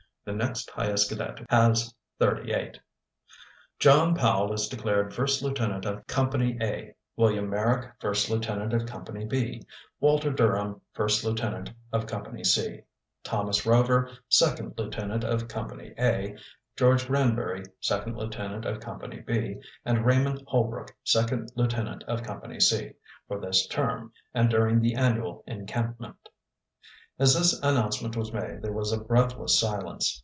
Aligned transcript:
"The 0.23 0.33
next 0.37 0.69
highest 0.69 1.09
cadet 1.09 1.39
has 1.49 1.95
38. 2.19 2.79
"John 3.79 4.13
Powell 4.13 4.53
is 4.53 4.67
declared 4.67 5.15
first 5.15 5.41
lieutenant 5.41 5.83
of 5.87 6.05
Company 6.05 6.59
A, 6.61 6.93
William 7.17 7.49
Merrick 7.49 7.91
first 7.99 8.29
lieutenant 8.29 8.71
of 8.71 8.85
Company 8.85 9.25
B, 9.25 9.63
Walter 9.99 10.29
Durham 10.31 10.79
first 10.93 11.23
lieutenant 11.25 11.73
of 11.91 12.05
Company 12.05 12.43
C, 12.43 12.81
Thomas 13.23 13.65
Rover 13.65 14.11
second 14.29 14.75
lieutenant 14.77 15.23
of 15.23 15.47
Company 15.47 15.91
A, 15.97 16.37
George 16.77 17.07
Granbury 17.07 17.63
second 17.79 18.15
lieutenant 18.15 18.63
of 18.63 18.79
Company 18.79 19.21
B, 19.21 19.55
and 19.83 20.05
Raymond 20.05 20.45
Hollbrook 20.47 20.89
second 21.03 21.51
lieutenant 21.55 22.03
of 22.03 22.21
Company 22.21 22.59
C, 22.59 22.91
for 23.27 23.39
this 23.39 23.65
term 23.65 24.13
and 24.35 24.51
during 24.51 24.81
the 24.81 24.93
annual 24.93 25.43
encampment." 25.47 26.15
As 27.19 27.35
this 27.35 27.59
announcement 27.61 28.17
was 28.17 28.33
made 28.33 28.63
there 28.63 28.71
was 28.73 28.91
a 28.91 28.99
breathless 28.99 29.59
silence. 29.59 30.19